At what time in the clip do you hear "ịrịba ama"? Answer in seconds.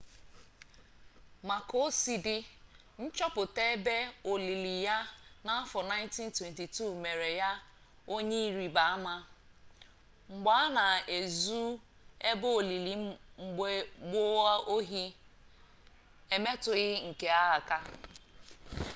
8.47-9.13